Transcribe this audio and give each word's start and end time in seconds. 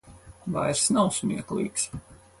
Vairs 0.55 0.81
nav 0.97 1.13
smieklīgs. 1.19 1.89